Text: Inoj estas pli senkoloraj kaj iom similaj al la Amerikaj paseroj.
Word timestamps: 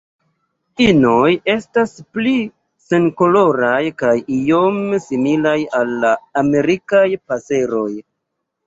Inoj 0.85 1.27
estas 1.55 1.93
pli 2.15 2.33
senkoloraj 2.87 3.83
kaj 4.03 4.17
iom 4.41 4.83
similaj 5.07 5.57
al 5.83 5.97
la 6.07 6.19
Amerikaj 6.45 7.09
paseroj. 7.29 7.89